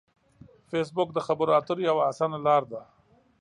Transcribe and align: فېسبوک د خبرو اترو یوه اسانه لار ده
فېسبوک 0.69 1.09
د 1.13 1.19
خبرو 1.27 1.55
اترو 1.59 1.81
یوه 1.89 2.03
اسانه 2.11 2.37
لار 2.45 2.63
ده 2.71 2.81